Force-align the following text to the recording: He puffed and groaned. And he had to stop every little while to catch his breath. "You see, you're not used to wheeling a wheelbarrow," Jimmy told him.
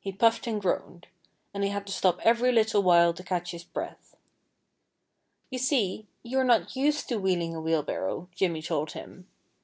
He 0.00 0.10
puffed 0.10 0.48
and 0.48 0.60
groaned. 0.60 1.06
And 1.54 1.62
he 1.62 1.70
had 1.70 1.86
to 1.86 1.92
stop 1.92 2.18
every 2.26 2.50
little 2.50 2.82
while 2.82 3.14
to 3.14 3.22
catch 3.22 3.52
his 3.52 3.62
breath. 3.62 4.16
"You 5.48 5.60
see, 5.60 6.08
you're 6.24 6.42
not 6.42 6.74
used 6.74 7.08
to 7.10 7.20
wheeling 7.20 7.54
a 7.54 7.60
wheelbarrow," 7.60 8.28
Jimmy 8.34 8.62
told 8.62 8.94
him. 8.94 9.28